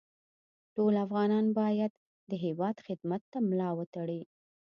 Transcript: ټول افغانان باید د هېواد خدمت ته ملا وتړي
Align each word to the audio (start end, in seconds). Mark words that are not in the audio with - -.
ټول 0.75 0.93
افغانان 1.05 1.45
باید 1.59 1.91
د 2.29 2.31
هېواد 2.45 2.75
خدمت 2.87 3.21
ته 3.31 3.37
ملا 3.49 3.69
وتړي 3.79 4.21